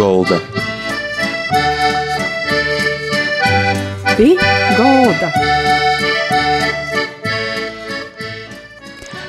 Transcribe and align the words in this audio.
golda. 0.00 0.38
Pie 4.16 4.36
golda. 4.78 5.28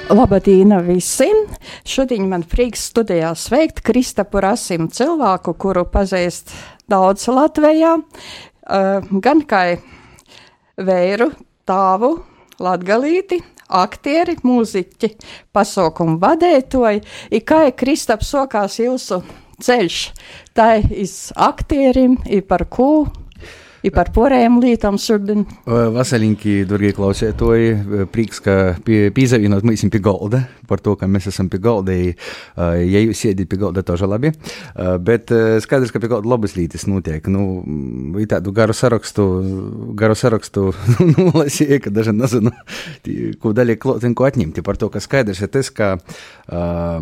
Labdien 0.10 0.72
visiem! 0.88 1.42
Šodien 1.84 2.30
man 2.32 2.46
prieks 2.48 2.86
studijā 2.88 3.34
sveikt 3.36 3.84
Kristapu 3.84 4.40
Rasim 4.40 4.88
cilvēku, 4.88 5.58
kuru 5.60 5.84
pazīst 5.92 6.56
daudz 6.88 7.28
Latvijā, 7.28 7.98
uh, 8.00 9.12
gan 9.28 9.44
kā 9.44 9.66
vēru, 10.80 11.34
tāvu, 11.68 12.14
latgalīti, 12.64 13.44
aktieri, 13.68 14.40
mūziķi, 14.48 15.14
pasaukumu 15.52 16.16
vadētoji, 16.24 17.08
ir 17.28 17.48
kā 17.48 17.66
Kristaps 17.76 18.32
sokās 18.38 18.80
jūsu 18.80 19.20
ceļš, 19.64 19.98
tā 20.58 20.68
ir 20.82 21.16
aktierim, 21.38 22.18
ir 22.26 22.46
par 22.50 22.66
ko 22.70 22.92
i 23.82 23.90
par 23.94 24.12
porējām 24.14 24.60
lietām 24.62 24.98
šodien. 25.02 25.46
Vasaļinki, 25.66 26.62
darbie 26.70 26.92
klausētoji, 26.98 28.08
prieks, 28.14 28.42
ka 28.44 28.58
pie, 28.86 29.08
pīzavienot 29.16 29.66
mēs 29.66 29.86
pie 29.92 30.02
galda, 30.04 30.44
par 30.70 30.82
to, 30.84 30.94
ka 31.00 31.10
mēs 31.10 31.28
esam 31.32 31.50
pie 31.52 31.60
galda, 31.64 31.96
ja 31.98 33.02
jūs 33.02 33.24
sēdit 33.26 33.50
pie 33.52 33.60
galda, 33.62 33.84
to 33.86 33.98
žalabi, 34.00 34.34
bet 35.04 35.34
skaidrs, 35.66 35.94
ka 35.94 36.02
pie 36.04 36.12
galda 36.12 36.30
labas 36.30 36.56
lietas 36.58 36.86
notiek, 36.90 37.26
nu, 37.32 37.64
i 38.22 38.28
tādu 38.30 38.54
garu 38.56 38.76
sarakstu, 38.78 39.26
garu 39.98 40.18
sarakstu, 40.18 40.70
nu, 41.16 41.32
lasīja, 41.36 41.82
ka 41.84 41.94
daži 41.94 42.14
nezinu, 42.16 42.54
ko 43.42 43.56
daļai 43.58 43.78
klotin, 43.82 44.16
ko 44.18 44.30
atņemti, 44.30 44.64
par 44.66 44.80
to, 44.80 44.92
ka 44.94 45.02
skaidrs 45.04 45.42
ir 45.42 45.52
tas, 45.52 45.72
ka, 45.74 45.96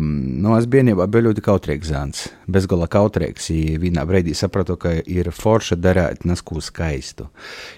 nu, 0.00 0.56
es 0.56 0.68
bērnībā 0.70 1.06
biju 1.12 1.28
ļoti 1.28 1.44
kautrīgs 1.44 1.92
zāns, 1.92 2.24
bezgala 2.50 2.88
kautrīgs, 2.90 3.52
i 3.52 3.76
vienā 3.82 4.06
brīdī 4.08 4.34
sapratu, 4.38 4.80
ka 4.80 4.96
ir 5.04 5.30
forša 5.34 5.78
darēt 5.78 6.24
neskūs 6.28 6.69
skaistu. 6.70 7.28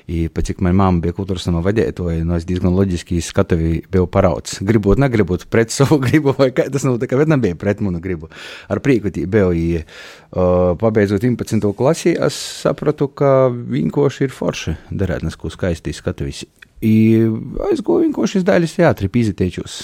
I, 0.07 0.27
pat 0.33 0.49
cik 0.49 0.63
manā 0.63 0.77
mamma 0.79 1.03
bija 1.03 1.17
kultūras 1.17 1.49
nama 1.49 1.63
vadītāja, 1.65 2.23
no 2.29 2.39
es 2.39 2.47
diezgan 2.49 2.77
loģiski 2.77 3.21
skatoju, 3.25 3.83
biju 3.93 4.09
parauts. 4.13 4.61
Gribot, 4.65 5.01
negribot 5.03 5.49
pret 5.53 5.73
savu 5.77 5.99
gribu, 6.03 6.37
vai 6.39 6.53
kā 6.55 6.69
tas 6.73 6.87
notika, 6.89 7.19
bet 7.21 7.33
nebija 7.33 7.59
pret 7.59 7.83
manu 7.85 8.03
gribu. 8.05 8.31
Ar 8.73 8.83
prieku 8.85 9.13
biju, 9.13 9.53
i, 9.57 9.83
uh, 9.83 10.75
pabeidzot 10.81 11.25
11. 11.25 11.65
klasi, 11.79 12.15
es 12.15 12.39
sapratu, 12.63 13.09
ka 13.09 13.49
vienkārši 13.51 14.29
ir 14.29 14.37
forši 14.37 14.77
darēt 14.91 15.27
nesko 15.27 15.51
skaisti 15.53 15.97
skatojas. 15.97 16.45
Es 16.83 17.83
gāju 17.83 18.05
vienkārši 18.09 18.41
iz 18.41 18.47
daļas 18.47 18.79
teātri, 18.79 19.11
pīzitēčus 19.13 19.83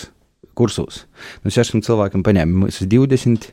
kursos. 0.58 1.04
Nu, 1.44 1.52
sešiem 1.54 1.84
cilvēkiem 1.86 2.24
paņēma 2.26 2.64
mums 2.64 2.82
20. 2.82 3.52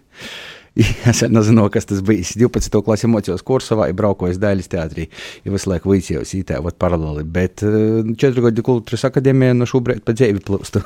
Es 1.11 1.23
nezinu, 1.31 1.69
kas 1.71 1.87
tas 1.89 2.01
bija. 2.05 2.25
12. 2.45 2.81
klases 2.83 3.09
mocījos 3.11 3.45
kursavā, 3.47 3.87
braukojos 3.95 4.39
daļas 4.41 4.71
teātrī, 4.71 5.07
ja 5.45 5.53
visu 5.53 5.71
laiku 5.71 5.93
vicījos 5.93 6.35
ītā, 6.35 6.59
vat 6.65 6.79
paralēli. 6.81 7.23
Bet 7.37 7.63
4 7.63 8.45
gadu 8.49 8.65
kultūras 8.65 9.07
akadēmijā 9.07 9.55
no 9.55 9.69
šobrīd 9.69 10.03
pa 10.05 10.17
dzīvi 10.17 10.43
plūstu. 10.45 10.83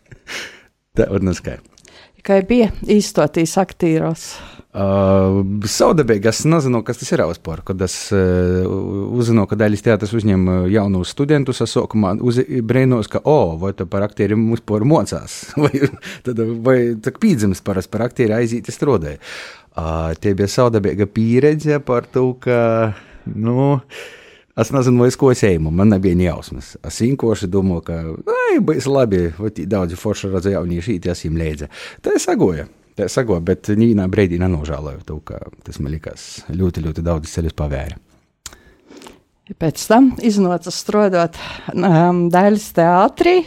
Tā 0.96 1.08
var 1.08 1.24
neskaidrs. 1.24 1.71
Kā 2.22 2.36
bija 2.46 2.68
īstoties 2.86 3.56
aktīros? 3.58 4.28
Uh, 4.72 5.42
Saudabīgi 5.68 6.30
es 6.30 6.44
nezinu, 6.48 6.78
kas 6.86 7.00
tas 7.00 7.10
ir 7.12 7.20
vispār. 7.26 7.64
Kad 7.66 7.82
es 7.82 7.96
uh, 8.14 8.62
uzzināju, 9.18 9.50
ka 9.50 9.58
daļas 9.58 9.82
teātris 9.84 10.14
uzņem 10.20 10.46
jaunus 10.70 11.10
studentus, 11.12 11.60
es 11.64 11.74
sākumā 11.74 12.14
brīnos, 12.62 13.10
ka, 13.10 13.20
o, 13.26 13.34
oh, 13.34 13.58
vai 13.60 13.74
tu 13.76 13.88
par 13.90 14.06
aktieriem 14.06 14.46
vispār 14.54 14.86
mocās, 14.86 15.40
vai, 15.64 15.90
tad, 16.22 16.40
vai 16.62 16.78
tā 17.02 17.12
pīdzemes 17.18 17.64
parasti 17.66 17.92
par 17.92 18.06
aktieri 18.06 18.38
aiziet 18.38 18.70
strādāja. 18.70 19.18
Uh, 19.72 20.14
tie 20.22 20.36
bija 20.38 20.48
saudabīga 20.52 21.10
pieredze 21.10 21.82
par 21.82 22.06
to, 22.06 22.28
ka, 22.40 22.62
nu, 23.34 23.74
Es 24.52 24.68
nezinu, 24.68 25.00
vai 25.00 25.08
es 25.08 25.16
ko 25.16 25.30
sēmu, 25.32 25.70
man 25.72 25.88
nebija 25.94 26.18
jausmas. 26.26 26.74
Es 26.84 27.00
vienkārši 27.00 27.48
domāju, 27.48 27.84
ka, 27.86 27.98
ai, 28.28 28.58
būs 28.60 28.88
labi, 28.90 29.24
daudzi 29.64 29.96
forši 29.96 30.28
redz 30.28 30.50
jaunieši, 30.52 30.98
tas 31.00 31.24
viņiem 31.24 31.38
liedza. 31.40 31.68
Tā 32.04 32.18
es 32.18 32.28
sagoju. 32.28 32.68
Tā 32.92 33.06
sago, 33.08 33.38
bet 33.40 33.70
nīnā 33.72 34.04
brīdī 34.12 34.36
nenožēloju 34.42 35.06
to, 35.08 35.16
ka 35.24 35.38
tas 35.64 35.78
man 35.80 35.94
likās 35.94 36.42
ļoti, 36.52 36.82
ļoti 36.84 37.04
daudz 37.06 37.32
ceļus 37.32 37.56
pavēra. 37.56 37.96
Pēc 39.58 39.84
tam 39.88 40.12
iznāca 40.20 40.70
strādāt 40.72 41.38
um, 41.72 42.26
daļas 42.32 42.68
teātrī. 42.76 43.38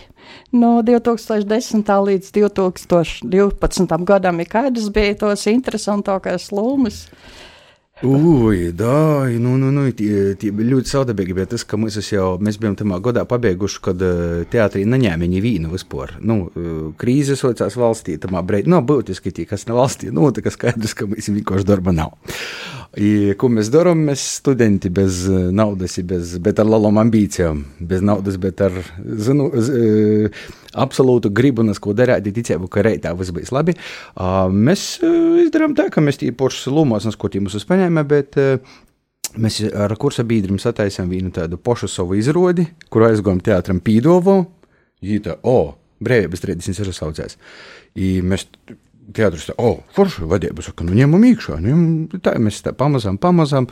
No 0.57 0.79
2010. 0.85 1.85
līdz 2.09 2.31
2012. 2.33 3.97
gadam, 4.09 4.41
kādas 4.49 4.89
bija 4.93 5.19
tos 5.21 5.45
interesantākās 5.51 6.49
lomas? 6.55 7.03
Ui, 8.03 8.73
da, 8.73 9.23
nu, 9.23 9.55
nu, 9.55 9.69
nu, 9.71 9.85
tie, 9.95 10.33
tie 10.35 10.49
bija 10.51 10.73
ļoti 10.73 10.91
saudabīgi, 10.91 11.35
bet 11.37 11.53
tas, 11.53 11.63
ka 11.63 11.77
mēs 11.79 11.95
jau, 12.11 12.33
mēs 12.43 12.57
bijām 12.59 12.73
tamā 12.75 12.97
godā 12.99 13.23
pabeiguši, 13.23 13.79
kad 13.85 14.03
teātrī 14.51 14.81
neņēma 14.83 15.29
nevienu 15.31 15.71
vispār. 15.71 16.17
Nu, 16.19 16.49
krīzes 16.99 17.45
ocās 17.47 17.77
valstī, 17.79 18.17
tamā 18.19 18.43
breid, 18.43 18.67
nu, 18.67 18.81
būtiski 18.83 19.31
tie, 19.31 19.45
kas 19.47 19.63
nav 19.69 19.79
valstī, 19.79 20.11
nu, 20.11 20.27
tā 20.35 20.43
kā 20.43 20.51
skaidrs, 20.51 20.91
ka 20.91 21.07
mēs 21.07 21.31
vienkārši 21.31 21.69
darba 21.71 21.95
nav. 21.95 22.17
I, 22.95 23.33
ko 23.39 23.49
mēs 23.51 23.67
darām? 23.73 24.05
Mēs 24.07 24.23
studenti 24.37 24.89
bez 24.93 25.25
naudas, 25.27 25.97
bez, 26.07 26.37
bet 26.43 26.61
ar 26.61 26.69
lielām 26.69 26.99
ambīcijām. 27.01 27.61
Bez 27.83 28.03
naudas, 28.05 28.37
bet 28.39 28.61
ar, 28.63 28.77
zinu, 29.03 29.49
z, 29.59 30.31
absolūtu 30.79 31.31
gribu 31.35 31.65
ko 31.83 31.95
darīt, 31.97 32.31
ticību, 32.35 32.69
ka 32.71 32.85
reitā 32.85 33.11
viss 33.17 33.35
būs 33.35 33.51
labi. 33.55 33.75
Mēs 34.15 34.87
uh, 35.03 35.41
izdarām 35.43 35.75
tā, 35.75 35.89
ka 35.91 36.03
mēs 36.03 36.21
tie 36.21 36.31
poršas 36.31 36.71
lūmos, 36.71 37.09
ko 37.19 37.31
tie 37.31 37.43
mums 37.43 37.57
uzpaņēma, 37.59 38.05
bet 38.07 38.39
mēs 39.35 39.59
ar 39.75 39.95
kursa 39.99 40.23
biedriem 40.23 40.59
sataisām 40.61 41.11
vienu 41.11 41.33
tādu 41.35 41.59
pošu 41.59 41.91
savu 41.91 42.15
izrodi, 42.15 42.69
kur 42.89 43.09
aizgājām 43.09 43.43
teātram 43.43 43.83
Pīdovo, 43.83 44.39
jīta, 45.03 45.39
o, 45.43 45.57
oh, 45.57 45.73
brīvības 46.03 46.43
36 46.47 46.95
saucēs. 46.95 47.37
I 47.95 48.19
mēs 48.23 48.47
teātris, 49.13 49.49
oh, 49.61 49.81
forši 49.95 50.25
vadība, 50.29 50.63
saka, 50.65 50.85
nu 50.87 50.95
ņemam 50.97 51.23
iekšā, 51.29 51.57
nu, 51.61 52.19
tā 52.23 52.35
mēs 52.41 52.61
tā 52.65 52.73
pamazām, 52.77 53.19
pamazām, 53.21 53.67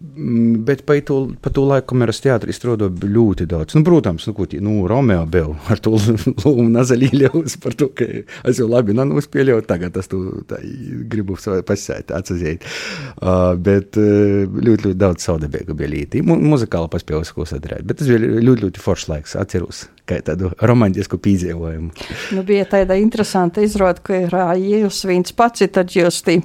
mm, 0.00 0.64
bet 0.68 0.84
pa 0.88 0.98
to, 1.06 1.18
pa 1.40 1.52
to 1.54 1.64
laiku 1.68 1.92
kameras 1.94 2.20
teātrī 2.24 2.54
strādā 2.56 2.90
ļoti 2.90 3.46
daudz. 3.50 3.76
Nu, 3.78 3.84
protams, 3.86 4.26
nu, 4.28 4.34
ko 4.36 4.48
tie, 4.50 4.60
nu, 4.64 4.82
Romeo 4.90 5.24
bija 5.30 5.54
ar 5.72 5.80
to 5.84 5.94
lūmu 5.96 6.68
nazaļīļaus 6.78 7.58
par 7.64 7.78
to, 7.80 7.90
ka 7.96 8.08
es 8.44 8.60
jau 8.60 8.68
labi 8.70 8.96
nanospēļoju, 8.98 9.66
tagad 9.70 9.96
es 10.00 10.10
to 10.12 10.22
tā, 10.50 10.60
gribu 11.10 11.38
pasēt, 11.38 12.12
atsazīt. 12.14 12.68
Uh, 13.16 13.54
bet 13.56 13.98
uh, 14.00 14.44
ļoti, 14.44 14.90
ļoti 14.90 15.00
daudz 15.00 15.28
saudabīgu 15.28 15.76
bija 15.78 15.94
lītī. 15.96 16.24
Mu, 16.26 16.38
muzikāli 16.54 16.92
paspēju 16.92 17.24
ko 17.34 17.48
sadarīt, 17.48 17.86
bet 17.88 18.00
tas 18.00 18.10
bija 18.10 18.20
ļoti, 18.20 18.68
ļoti 18.68 18.84
foršs 18.84 19.10
laiks, 19.10 19.38
atceros 19.40 19.86
kā 20.08 20.20
tādu 20.24 20.52
romantisku 20.60 21.18
piedzīvojumu. 21.22 21.92
Nu, 22.36 22.42
bija 22.46 22.66
tāda 22.76 22.98
interesanta 23.00 23.64
izrāde, 23.64 24.02
ka 24.04 24.24
ir 24.26 24.34
jūs 24.84 25.04
viens 25.08 25.32
pats, 25.32 25.64
tad 25.72 25.94
jūs 25.96 26.22
tī 26.26 26.40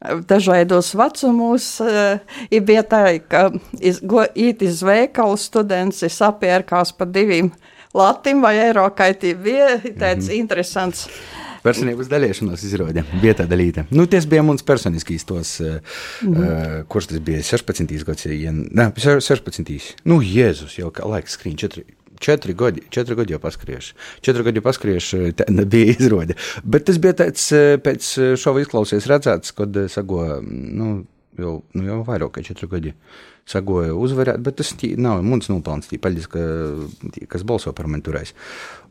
dažādos 0.00 0.94
vecumos. 0.96 1.74
Ir 2.50 2.64
bija 2.66 2.84
tā, 2.88 3.04
ka 3.20 3.50
īt 4.34 4.64
iz 4.64 4.80
veikalu 4.86 5.36
students 5.40 6.04
sapērkās 6.16 6.96
par 6.96 7.12
diviem 7.12 7.52
latim 7.94 8.42
vai 8.42 8.56
eiro, 8.62 8.88
tī 8.96 9.34
bija 9.34 9.78
tāds 9.82 10.26
mm 10.26 10.30
-hmm. 10.30 10.38
interesants. 10.38 11.08
Personības 11.62 12.08
dalīšanās 12.08 12.62
izrādē, 12.64 13.02
bija 13.20 13.34
tāda 13.34 13.56
līnija. 13.56 13.84
Nu, 13.90 14.06
tas 14.06 14.26
bija 14.26 14.42
mums 14.42 14.62
personiskīs 14.62 15.24
tos, 15.24 15.60
mm 15.60 16.28
uh, 16.30 16.84
kurš 16.88 17.06
tas 17.06 17.18
bija 17.18 17.42
16. 17.42 18.04
gads, 18.04 18.26
ja, 18.26 18.52
ne, 18.52 18.92
16. 18.96 19.94
Nu, 20.04 20.22
Jēzus, 20.22 20.78
jau 20.78 20.90
kā 20.90 21.04
laiks 21.04 21.36
skrīn 21.36 21.56
4 21.56 21.99
četri 22.20 22.54
gadi, 22.54 22.84
četri 22.92 23.16
gadi 23.18 23.34
jau 23.34 23.40
paskriešu. 23.42 23.96
Četri 24.24 24.44
gadi 24.46 24.60
jau 24.60 24.66
paskriešu, 24.66 25.22
tā 25.38 25.48
bija 25.64 25.96
izrāde. 25.96 26.36
Bet 26.64 26.86
tas 26.90 27.00
bija 27.02 27.16
tāds 27.24 27.48
pēc 27.84 28.12
šova 28.40 28.62
izklausies 28.64 29.08
redzēts, 29.10 29.54
kad 29.56 29.76
sago, 29.92 30.26
nu, 30.44 30.92
jau, 31.40 31.58
nu, 31.74 31.86
jau 31.88 32.00
vairāk 32.06 32.36
kā 32.36 32.44
četri 32.46 32.70
gadi. 32.70 32.94
Sagoja 33.50 33.96
uzvarēt, 33.96 34.38
bet 34.44 34.60
tas 34.60 34.68
tī, 34.78 34.92
nav 35.00 35.24
mans 35.26 35.48
nopelns, 35.50 35.88
tī 35.90 35.98
paļģis, 35.98 36.26
ka, 36.30 36.42
tī, 37.16 37.24
kas 37.30 37.42
balso 37.48 37.72
par 37.74 37.88
mani 37.90 38.04
turēs. 38.06 38.34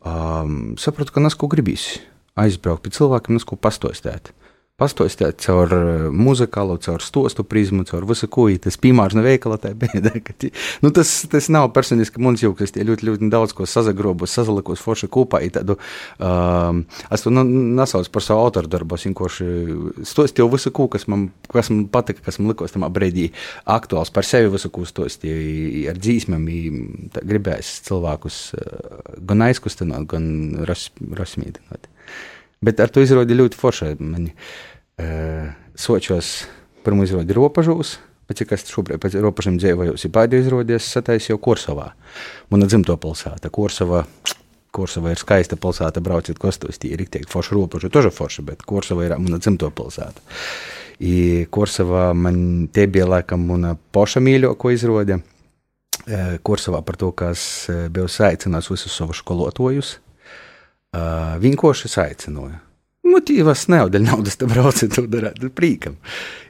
Um, 0.04 0.74
sapratu, 0.82 1.14
ka 1.16 1.24
nes 1.24 1.38
ko 1.38 1.48
gribīs 1.52 1.94
aizbraukt 2.40 2.84
pie 2.84 2.92
cilvēkiem, 2.98 3.38
nes 3.38 3.48
ko 3.48 3.60
pastostēt. 3.60 4.34
Pastāstīt 4.80 5.42
caur 5.44 5.74
eh, 5.76 6.06
muzikālo, 6.16 6.78
caur 6.80 7.04
stostu 7.04 7.44
prizmu, 7.44 7.84
caur 7.90 8.06
visu, 8.08 8.30
ko 8.32 8.48
tas 8.64 8.78
piemērs 8.80 9.16
no 9.18 9.24
veikala 9.26 9.58
tā 9.60 9.74
bēda. 9.76 10.14
Nu, 10.84 10.92
tas, 10.96 11.12
tas 11.32 11.50
nav 11.52 11.70
personiski 11.76 12.22
mums 12.24 12.44
jau, 12.44 12.54
kas 12.56 12.72
tie 12.76 12.86
ļoti, 12.88 13.08
ļoti 13.10 13.30
daudz 13.34 13.56
ko 13.58 13.68
sazagrobos, 13.68 14.32
sazalikos 14.32 14.84
forši 14.84 15.10
kopā. 15.12 15.42
Tādu, 15.52 15.76
um, 16.24 16.84
es 17.12 17.26
to 17.26 17.34
nu, 17.34 17.44
nesaucu 17.80 18.12
par 18.14 18.24
savu 18.24 18.46
autoru 18.46 18.72
darbu, 18.72 18.96
es 18.96 19.08
vienkārši 19.10 19.50
stostīju 20.08 20.48
visu, 20.54 20.72
ko, 20.76 20.88
kas 20.92 21.08
man, 21.12 21.28
kas 21.52 21.72
man 21.74 21.86
patika, 21.92 22.24
kas 22.26 22.40
man 22.40 22.54
likos 22.54 22.76
tamā 22.76 22.92
brīdī 22.94 23.30
aktuāls 23.68 24.14
par 24.16 24.28
sevi 24.28 24.52
visu, 24.54 24.72
ko 24.72 24.88
stostīju 24.88 25.90
ar 25.92 26.00
dzīsmēm, 26.00 26.50
gribēs 27.20 27.80
cilvēkus 27.90 28.42
gan 29.28 29.48
aizkustināt, 29.50 30.08
gan 30.12 30.30
rasmīdināt. 30.70 31.90
Bet 32.66 32.80
ar 32.84 32.92
to 32.92 33.04
izrādi 33.04 33.38
ļoti 33.40 33.60
forši. 33.60 33.94
Mani, 34.04 34.34
uh, 35.00 35.52
sočos 35.80 36.34
Pirmo 36.84 37.04
izrādi 37.04 37.36
robežos, 37.36 37.98
bet 38.30 38.40
cik 38.40 38.54
es 38.56 38.64
šobrīd 38.72 39.02
pēc 39.04 39.18
robežiem 39.24 39.58
dzīvoju, 39.60 39.98
ir 40.00 40.12
pēdējo 40.16 40.46
izrādi, 40.46 40.76
es 40.78 40.88
sataisīju 40.96 41.40
Korsavā. 41.44 41.90
Mana 42.54 42.70
dzimto 42.70 42.96
pilsēta, 43.02 43.52
Korsava. 43.54 44.06
Korsava 44.70 45.10
ir 45.10 45.18
skaista 45.18 45.58
pilsēta, 45.58 46.02
brauciet 46.06 46.38
kostos, 46.40 46.78
tie 46.78 46.92
ir 46.94 47.02
rīktīgi 47.02 47.26
forši 47.32 47.56
robežu, 47.58 47.90
toža 47.90 48.12
forši, 48.14 48.44
bet 48.46 48.62
Korsava 48.70 49.08
ir 49.08 49.16
mana 49.18 49.40
dzimto 49.42 49.72
pilsēta. 49.76 50.22
I 51.02 51.48
Korsavā 51.50 52.12
man 52.14 52.70
te 52.74 52.86
bija 52.92 53.08
laikam 53.10 53.48
mana 53.50 53.74
poša 53.76 54.22
mīļāko 54.24 54.74
izrādi. 54.76 55.18
Korsavā 56.46 56.84
par 56.86 57.00
to, 57.02 57.10
kas 57.18 57.42
bija 57.92 58.08
saicināts 58.12 58.70
visus 58.72 58.94
savus 58.96 59.24
skolotājus. 59.24 59.98
Vienkārši 60.94 61.92
saicināja 61.92 62.64
motīvas 63.10 63.68
nav, 63.72 63.92
dēļ 63.94 64.06
naudas 64.06 64.38
te 64.40 64.48
brauciet, 64.50 64.94
to 64.96 65.06
darāt 65.10 65.42
prīkam. 65.58 65.98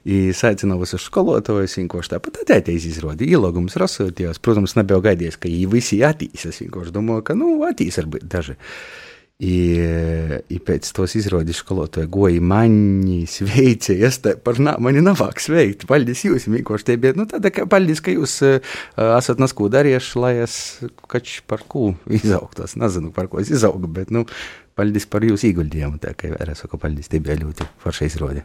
I 0.09 0.30
saicināju 0.36 0.83
visus 0.83 1.06
skolotājus, 1.07 1.77
vienkārši 1.80 2.13
tāpat 2.15 2.41
atēties 2.44 2.88
izrādi, 2.89 3.30
ielogums 3.33 3.77
rasotījās. 3.80 4.41
Protams, 4.44 4.75
nebija 4.80 5.01
gaidījies, 5.09 5.39
ka 5.39 5.51
viņi 5.51 5.69
visi 5.71 6.01
atīs. 6.06 6.47
Es 6.50 6.62
vienkārši 6.63 6.95
domāju, 6.95 7.25
ka, 7.30 7.38
nu, 7.39 7.59
atīs 7.68 8.00
varbūt 8.01 8.27
daži. 8.31 8.57
I, 9.39 9.56
I 10.51 10.57
pēc 10.68 10.89
tos 10.91 11.13
izrādes 11.15 11.62
skolotāji 11.62 12.09
goja 12.12 12.41
mani, 12.44 13.21
sveicēja, 13.24 14.09
es 14.09 14.18
te 14.19 14.33
par 14.36 14.59
nā, 14.59 14.74
mani 14.83 15.00
navāk 15.00 15.39
sveikt, 15.39 15.86
paldies 15.88 16.25
jūs, 16.27 16.50
vienkārši 16.51 16.88
te 16.89 16.97
bija, 17.00 17.15
nu, 17.15 17.24
tāda, 17.30 17.47
ka 17.56 17.63
paldies, 17.71 18.01
ka 18.03 18.12
jūs 18.12 18.33
uh, 18.44 18.74
esat 19.15 19.39
nas 19.39 19.56
ko 19.56 19.69
darījuši, 19.71 20.19
lai 20.19 20.33
es 20.44 20.56
kač 21.07 21.38
par 21.47 21.63
ko 21.71 21.94
izaugtos, 22.19 22.75
nezinu, 22.80 23.13
par 23.15 23.31
ko 23.31 23.39
es 23.39 23.51
izaugu, 23.56 23.88
bet, 23.88 24.12
nu, 24.12 24.25
paldies 24.75 25.07
par 25.07 25.24
jūsu 25.24 25.53
ieguldījumu. 25.53 26.01
Tā 26.03 26.12
kā 26.19 26.33
es 26.36 26.65
saku, 26.65 26.80
paldies, 26.81 27.07
tie 27.07 27.24
bija 27.24 27.39
ļoti 27.39 27.68
forši 27.80 28.12
izrādi. 28.12 28.44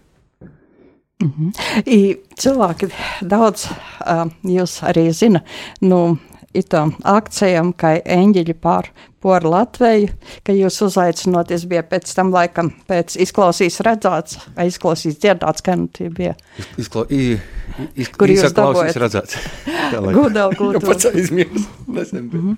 Mm 1.23 1.33
-hmm. 1.33 1.51
I 1.87 2.17
cilvēki 2.39 2.89
daudz, 3.23 3.67
uh, 4.07 4.31
jūs 4.47 4.79
arī 4.87 5.11
zina, 5.13 5.43
nu, 5.81 6.19
itām 6.55 6.95
akcijām, 7.05 7.73
kā 7.77 7.97
eņģeļi 8.01 8.57
pār 8.63 8.91
poru 9.25 9.55
Latviju, 9.55 10.13
ka 10.45 10.53
jūs 10.53 10.77
uzaicinoties 10.85 11.65
bija 11.69 11.83
pēc 11.89 12.11
tam 12.17 12.33
laikam, 12.35 12.71
pēc 12.89 13.17
izklausīs 13.25 13.81
redzēts, 13.85 14.37
vai 14.57 14.69
izklausīs 14.69 15.17
dzirdāts, 15.23 15.65
ka 15.65 15.77
nu 15.81 15.89
tie 15.89 16.11
bija. 16.13 16.35
Izkla, 16.81 17.07
i, 17.09 17.39
iz, 17.97 18.11
Kur 18.19 18.33
jūs 18.33 18.53
dabūjat? 18.53 18.99
redzēts. 19.01 19.39
Gudel 19.95 20.53
kultūra. 20.59 20.83
Jā, 20.83 20.91
pats 20.91 21.09
aizmirst. 21.09 21.73
Mm 21.87 22.29
-hmm. 22.33 22.57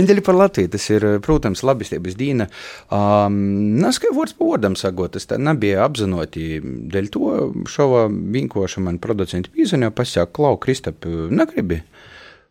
Eņģeļi 0.00 0.24
par 0.26 0.38
Latviju, 0.40 0.72
tas 0.74 0.90
ir, 0.90 1.06
protams, 1.22 1.62
labistības 1.62 2.16
dīna. 2.18 2.48
Um, 2.90 3.38
Neskai 3.80 4.10
vārds 4.16 4.34
pa 4.38 4.44
vārdam 4.50 4.76
sagot, 4.76 5.12
tas 5.12 5.26
tā 5.30 5.38
nebija 5.38 5.84
apzinoti. 5.84 6.60
Dēļ 6.64 7.10
to 7.10 7.52
šova 7.68 8.08
vinkoša 8.08 8.80
man 8.80 8.98
producenti 8.98 9.50
pīzaņo 9.54 9.90
pasāk, 9.90 10.32
Klau, 10.32 10.56
Kristap, 10.56 11.06
negribi 11.30 11.82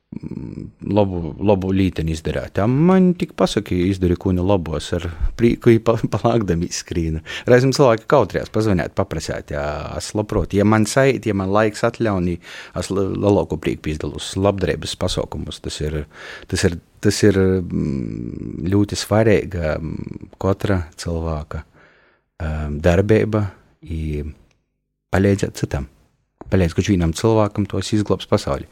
labu, 0.09 1.33
labu 1.45 1.69
līteni 1.75 2.15
izdarīt. 2.15 2.57
Man 2.67 3.11
tik 3.19 3.35
pasaka, 3.37 3.75
izdari 3.75 4.17
ko 4.19 4.33
ne 4.33 4.43
labos 4.45 4.89
ar 4.97 5.05
prieku, 5.37 5.75
palākdami 6.15 6.69
izskrīna. 6.69 7.21
Reizēm 7.49 7.73
cilvēki 7.75 8.07
kautrējās 8.09 8.51
pazvanīt, 8.53 8.95
paprasēt, 8.97 9.53
jā, 9.55 9.65
es 9.99 10.11
labprotu, 10.17 10.57
ja 10.59 10.65
man 10.67 10.87
sait, 10.89 11.27
ja 11.29 11.35
man 11.37 11.53
laiks 11.53 11.85
atļaunī, 11.87 12.39
es 12.79 12.91
lielāko 12.93 13.59
prieku 13.61 13.85
piedalus 13.89 14.33
labdarības 14.39 14.97
pasaukumus. 14.99 15.61
Tas 15.65 15.79
ir, 15.85 16.01
tas 16.49 16.65
ir, 16.67 16.79
tas 17.05 17.21
ir 17.27 17.37
mm, 17.39 18.65
ļoti 18.73 18.99
svarīga 18.99 19.77
mm, 19.77 20.33
katra 20.41 20.83
cilvēka 20.99 21.63
darbība, 22.79 23.45
palīdzēt 25.11 25.57
citam 25.59 25.89
paļaujas, 26.51 26.75
ka 26.75 26.83
vienam 26.87 27.13
cilvēkam 27.15 27.65
tos 27.69 27.91
izglābs 27.95 28.27
pasauli. 28.29 28.67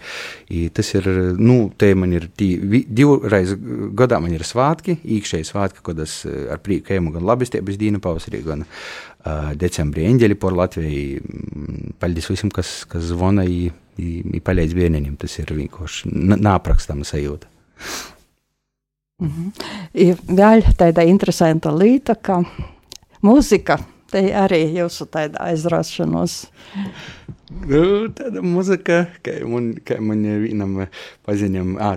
I 0.53 0.67
tas 0.73 0.89
ir, 0.95 1.07
nu, 1.39 1.57
te 1.77 1.93
man 1.97 2.15
ir 2.17 2.27
divreiz 2.37 3.53
gadā 3.97 4.19
man 4.23 4.35
ir 4.35 4.45
svētki, 4.47 4.99
īkšēji 5.17 5.49
svētki, 5.51 5.83
kad 5.85 6.03
es 6.03 6.19
eh, 6.27 6.47
ar 6.53 6.61
prieku 6.63 6.95
ejmu 6.97 7.13
gan 7.15 7.27
labestības 7.27 7.79
dīnu 7.79 8.01
pavasarī, 8.03 8.43
gan 8.45 8.65
uh, 8.67 9.51
decembrī 9.59 10.07
eņģeļi 10.11 10.39
por 10.41 10.55
Latviju. 10.57 11.23
Mm, 11.23 11.97
paldies 12.01 12.29
visiem, 12.31 12.53
kas, 12.53 12.79
kas 12.89 13.09
zvana 13.11 13.47
i, 13.47 13.67
i, 13.97 14.13
i 14.37 14.43
paļaujas 14.43 14.77
vieniem. 14.77 15.17
Tas 15.21 15.37
ir 15.41 15.53
vienkārši 15.57 16.13
nāprakstama 16.37 17.07
sajūta. 17.07 17.49
Mm 19.17 19.29
-hmm. 19.33 19.67
Ir 19.93 20.17
vēl 20.29 20.61
tāda 20.77 21.01
interesanta 21.09 21.71
lieta, 21.73 22.15
ka 22.15 22.43
mūzika 23.25 23.79
Te 24.11 24.21
arī 24.39 24.61
jūsu 24.77 25.07
aizraušanos. 25.11 26.45
Nu, 27.47 27.81
tāda 28.11 28.43
muzika, 28.43 29.05
kā 29.23 29.37
man, 29.47 29.71
kā 29.87 30.01
man 30.03 30.25
vienam 30.43 30.81
paziņam, 31.27 31.77
ah, 31.79 31.95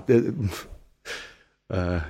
uh, 1.75 2.05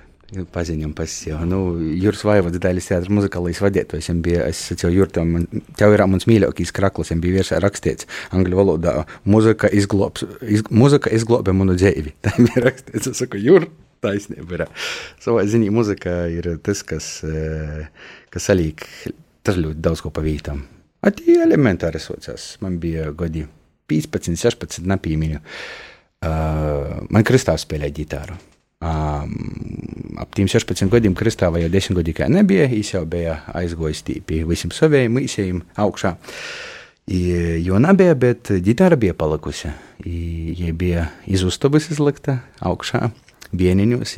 paziņam 0.54 0.94
pas 0.96 1.16
jau, 1.26 1.40
nu, 1.50 1.60
Juris 1.98 2.22
Vaivods 2.28 2.62
daļas 2.62 2.90
teātra 2.92 3.16
muzikālais 3.18 3.62
vadītājs, 3.64 4.12
viņam 4.12 4.20
bija, 4.28 4.44
es 4.52 4.62
sacīju 4.70 4.94
Jurtam, 5.00 5.34
man, 5.36 5.64
tev 5.80 5.96
ir 5.96 6.04
mans 6.08 6.28
mīļākais 6.30 6.74
kraklis, 6.76 7.10
viņam 7.12 7.24
bija 7.24 7.38
virsā 7.40 7.62
rakstīts 7.64 8.08
angļu 8.30 8.60
valodā, 8.60 8.94
muzika 9.26 9.72
izglobs, 9.74 10.28
iz, 10.46 10.62
muzika 10.70 11.14
izglobē 11.14 11.56
manu 11.58 11.76
dzēvi. 11.80 12.14
Tā 12.24 12.36
bija 12.38 12.68
rakstīts, 12.68 13.10
es 13.10 13.24
saku, 13.24 13.42
Jur, 13.42 13.68
taisnība 14.06 14.60
ir. 14.60 14.66
Savā 15.24 15.48
ziņā 15.50 15.74
muzika 15.74 16.14
ir 16.30 16.54
tas, 16.62 16.86
kas, 16.86 17.10
kas 18.34 18.52
salīk 18.52 18.86
tas 19.42 19.58
ļoti 19.58 19.82
daudz 19.82 20.06
ko 20.06 20.14
pavītam. 20.14 20.62
Tie 21.02 21.40
elementāri 21.42 21.98
sociāls. 21.98 22.56
Man 22.62 22.78
bija 22.82 23.10
gadi 23.18 23.42
15, 23.90 24.38
16, 24.38 24.86
nepīmiņu. 24.92 25.42
Uh, 26.22 27.02
man 27.10 27.26
Kristāvs 27.26 27.66
spēlēja 27.66 27.96
ģitāru. 27.98 28.36
Um, 28.82 29.34
ap 30.22 30.34
tiem 30.38 30.48
16 30.50 30.90
gadiem 30.90 31.16
Kristāvā 31.18 31.62
jau 31.62 31.72
10 31.74 31.98
gadi 31.98 32.14
kā 32.18 32.30
nebija. 32.30 32.70
Viņš 32.70 32.94
jau 32.94 33.02
bija 33.10 33.40
aizgojis 33.58 34.04
pie 34.06 34.44
visiem 34.46 34.74
saviem 34.74 35.18
mīsiem 35.18 35.64
augšā. 35.82 36.16
I, 37.10 37.22
jo 37.66 37.82
nebija, 37.82 38.14
bet 38.16 38.54
ģitāra 38.62 38.98
bija 39.02 39.18
palikusi. 39.18 39.74
Viņa 40.06 40.74
bija 40.78 41.10
iz 41.26 41.42
uztubas 41.46 41.90
izlikta 41.90 42.44
augšā, 42.62 43.10
bieniņos. 43.58 44.16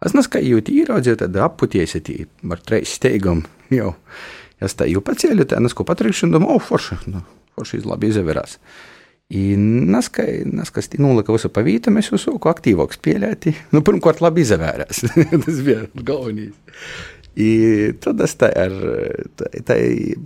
Es 0.00 0.14
neskaitīju, 0.16 0.64
īraudzēju, 0.74 1.22
tad 1.22 1.38
apputies 1.44 1.94
ar 1.94 2.62
trīs 2.66 2.98
steigumu 2.98 3.46
jau. 3.70 3.94
Es 4.60 4.76
tā 4.76 4.86
jau 4.90 5.00
pacēlu, 5.04 5.46
tā 5.48 5.60
nesko 5.62 5.86
patrikšu, 5.88 6.26
un 6.28 6.34
domāju, 6.36 6.58
o, 6.60 6.64
forši, 6.64 6.98
nu, 7.08 7.22
forši 7.56 7.80
labi 7.88 8.10
izavērās. 8.12 8.58
I 9.30 9.54
naskai, 9.56 10.42
naskas 10.50 10.90
nolika 10.98 11.32
visu 11.32 11.48
pa 11.54 11.62
vītam, 11.62 12.00
es 12.00 12.10
jau 12.10 12.18
sāku 12.18 12.50
aktīvāk 12.50 12.96
spēlēt. 12.96 13.46
Nu, 13.70 13.80
pirmkārt, 13.86 14.20
labi 14.24 14.42
izavērās. 14.42 15.04
Tas 15.46 15.62
bija 15.64 15.86
galvenais. 15.94 16.56
I 17.38 17.92
tad 18.02 18.18
es 18.24 18.34
tā 18.34 18.48
ar, 18.58 18.74
tā, 19.38 19.46
tā 19.64 19.76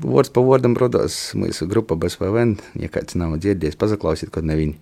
vārds 0.00 0.32
pa 0.32 0.42
vārdam 0.42 0.72
rodos 0.80 1.18
mūsu 1.36 1.68
grupa 1.68 1.98
BSVN, 2.00 2.56
ja 2.80 2.88
kāds 2.90 3.18
nav 3.20 3.36
dzirdējis, 3.44 3.76
pazaklausīt, 3.78 4.32
kad 4.34 4.48
ne 4.48 4.56
viņi. 4.58 4.80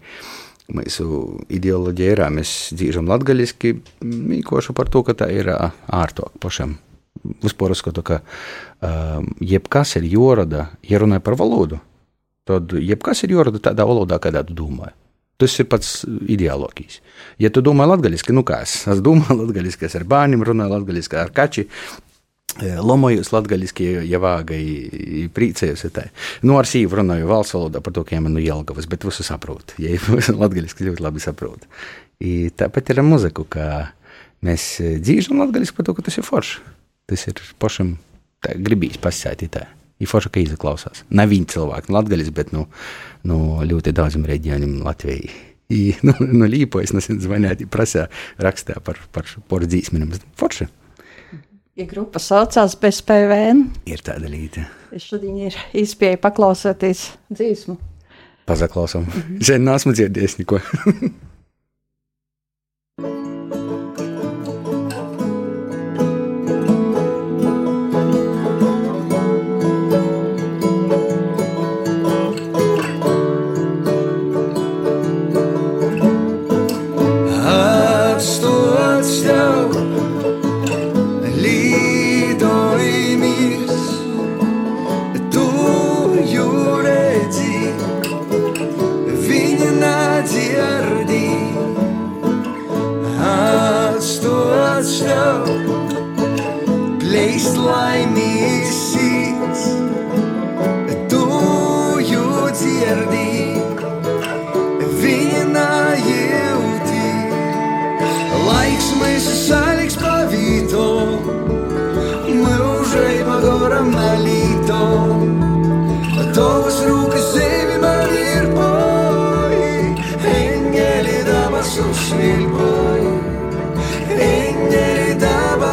Mūsu 0.73 1.09
ideoloģija 1.53 2.15
ir, 2.15 2.23
mēs 2.39 2.55
dzīvojam 2.79 3.11
latgaļiski, 3.11 3.75
mīkoši 4.07 4.79
par 4.79 4.89
to, 4.95 5.03
ka 5.05 5.19
tā 5.19 5.29
ir 5.35 5.51
ārtāk 5.51 6.39
pašam 6.41 6.79
vispār 7.43 7.75
uzskatu, 7.75 8.03
ka 8.07 8.21
um, 8.23 9.29
jebkas 9.41 9.97
ir 10.01 10.07
jārada, 10.11 10.71
ja 10.87 11.01
runāja 11.03 11.23
par 11.25 11.37
valodu, 11.41 11.81
tad 12.49 12.75
jebkas 12.79 13.23
ir 13.25 13.37
jārada 13.37 13.63
tādā 13.63 13.87
valodā, 13.89 14.19
kādā 14.23 14.45
tu 14.47 14.57
domā. 14.59 14.93
Tas 15.41 15.55
ir 15.59 15.67
pats 15.71 16.03
ideālākais. 16.31 17.01
Ja 17.43 17.51
tu 17.51 17.63
domā 17.65 17.87
latviešu, 17.89 18.35
nu 18.37 18.45
kā 18.47 18.63
es, 18.67 18.83
es 18.91 19.03
domāju 19.03 19.41
latviešu, 19.43 19.81
es 19.89 19.99
ar 19.99 20.07
bērniem 20.09 20.45
runāju 20.47 20.77
latviešu, 20.77 21.15
ar 21.19 21.33
kači. 21.35 21.67
E, 22.61 22.75
lomojos 22.79 23.33
latviešu, 23.33 24.05
ja 24.07 24.21
vāgai 24.23 24.63
priecājos. 25.35 25.87
Nu, 26.47 26.59
ar 26.61 26.69
sīvu 26.69 27.01
runāju 27.01 27.31
valsts 27.31 27.57
valodā 27.57 27.83
par 27.83 27.97
to, 27.97 28.05
ka 28.07 28.21
man 28.23 28.39
ir 28.39 28.51
Jelgavas, 28.51 28.87
bet 28.91 29.07
visu 29.09 29.27
saprotu. 29.27 29.79
Ja 29.83 29.97
latviešu 30.43 30.91
ļoti 30.91 31.07
labi 31.07 31.25
saprotu. 31.25 31.71
I 32.23 32.53
tāpat 32.55 32.93
ir 32.93 33.03
ar 33.03 33.09
muziku, 33.09 33.49
ka 33.49 33.67
mēs 34.47 34.77
dzīvojam 35.03 35.47
latviešu 35.47 35.75
par 35.79 35.89
to, 35.89 35.97
ka 35.97 36.07
tas 36.07 36.21
ir 36.21 36.29
forši 36.29 36.63
tas 37.11 37.27
ir 37.29 37.41
pašam 37.63 37.97
gribīs 38.43 38.99
pasēt. 39.03 39.47
Tā. 39.53 39.67
Ir 40.03 40.11
forši, 40.11 40.33
ka 40.35 40.43
izklausās. 40.43 41.05
Ne 41.15 41.27
viņi 41.31 41.49
cilvēki, 41.55 41.91
nu, 41.91 41.97
latgaļas, 41.99 42.31
bet 42.35 42.53
nu, 42.55 42.67
nu, 43.29 43.39
ļoti 43.69 43.95
daudziem 43.95 44.27
reģioniem 44.27 44.81
Latvijai. 44.83 45.31
I, 45.73 45.81
nu, 46.07 46.15
nu, 46.27 46.49
līpojas, 46.51 46.95
nesen 46.97 47.21
zvanīja, 47.23 47.69
prasīja, 47.73 48.09
rakstā 48.43 48.81
par, 48.85 49.01
par, 49.15 49.29
par 49.49 49.67
dzīsminam. 49.69 50.15
Forši. 50.41 50.69
Ja 51.79 51.87
grupa 51.89 52.21
saucās 52.21 52.75
bez 52.77 52.99
PVN, 53.09 53.63
ir 53.89 54.03
tāda 54.05 54.29
līnija. 54.29 54.67
Šodien 55.01 55.39
ir 55.47 55.57
iespēja 55.73 56.19
paklausīties 56.21 57.07
dzīsmu. 57.33 57.79
Pazaklausām. 58.45 59.07
Mm 59.07 59.23
-hmm. 59.23 59.45
Zinu, 59.49 59.71
nesmu 59.71 59.95
dzirdējis 59.97 60.39
neko. 60.43 60.61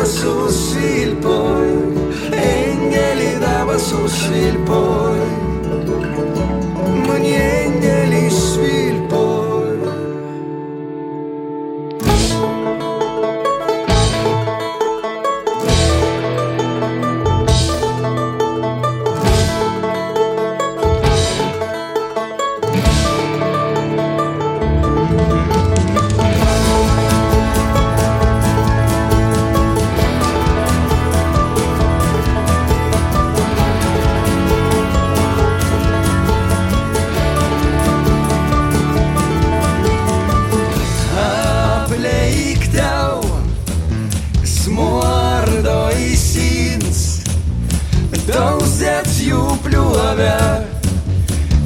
susil 0.10 1.14
boy, 1.22 1.70
engeli 2.34 3.38
daba 3.40 3.78
susil 3.78 4.58
boy. 4.66 4.99
Smordo 46.00 46.08
įsins, 46.08 47.22
tausėts 48.28 49.20
jų 49.24 49.42
pliuovę, 49.64 50.66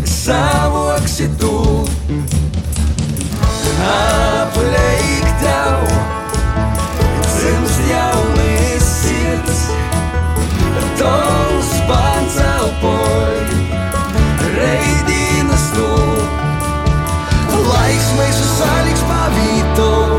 savo 0.05 0.93
aksitų. 0.97 1.85
Apleik 3.83 5.27
tev, 5.41 5.83
dzims 7.27 7.75
jaunas 7.89 8.87
sirds, 9.03 9.61
taus 10.99 11.71
pancelpoj, 11.89 13.35
reidinas 14.55 15.67
tu. 15.75 15.91
Laiks 17.63 18.09
mūsu 18.17 18.47
saliks 18.57 19.03
pavītom, 19.09 20.12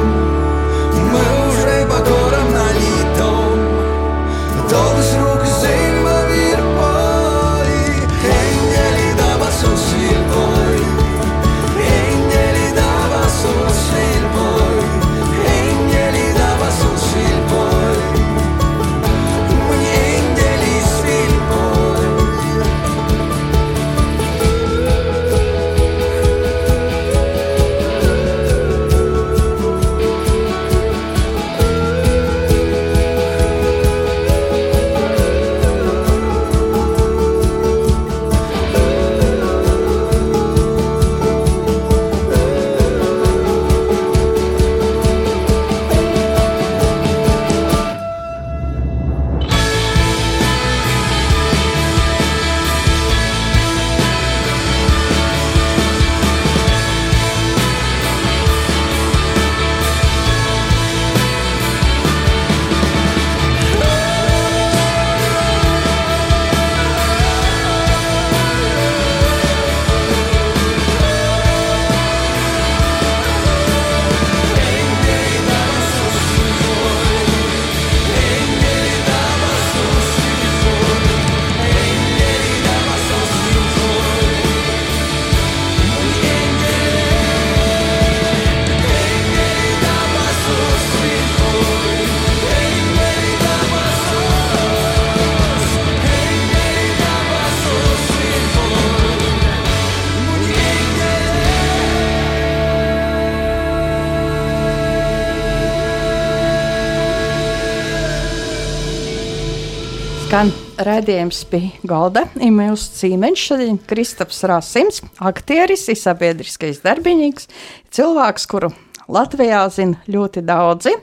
Redzējums 110.75 111.45
pie 111.47 111.61
galda. 111.87 112.25
Imants 112.43 112.89
Cīmeņš, 112.99 113.43
šodien 113.51 113.77
Kristaps 113.79 114.41
Rasims, 114.49 115.01
aktieris, 115.23 115.87
sabiedriskais 116.01 116.81
darbinīgs, 116.83 117.47
cilvēks, 117.95 118.47
kuru 118.51 118.73
Latvijā 119.07 119.63
zina 119.71 120.01
ļoti 120.11 120.43
daudzi. 120.43 120.97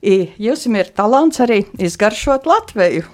I 0.00 0.30
Jums 0.40 0.64
ir 0.70 0.92
talants 0.96 1.42
arī 1.44 1.60
izgaršot 1.76 2.48
Latviju. 2.48 3.04